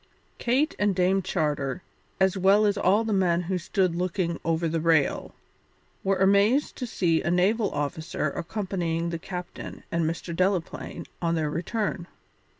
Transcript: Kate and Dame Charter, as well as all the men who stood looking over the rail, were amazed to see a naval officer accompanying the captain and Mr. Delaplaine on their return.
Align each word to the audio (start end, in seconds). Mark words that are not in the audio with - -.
Kate 0.39 0.75
and 0.79 0.95
Dame 0.95 1.21
Charter, 1.21 1.83
as 2.19 2.35
well 2.35 2.65
as 2.65 2.75
all 2.75 3.03
the 3.03 3.13
men 3.13 3.41
who 3.43 3.59
stood 3.59 3.93
looking 3.95 4.39
over 4.43 4.67
the 4.67 4.79
rail, 4.79 5.35
were 6.03 6.17
amazed 6.17 6.75
to 6.77 6.87
see 6.87 7.21
a 7.21 7.29
naval 7.29 7.69
officer 7.69 8.31
accompanying 8.31 9.11
the 9.11 9.19
captain 9.19 9.83
and 9.91 10.05
Mr. 10.05 10.35
Delaplaine 10.35 11.05
on 11.21 11.35
their 11.35 11.51
return. 11.51 12.07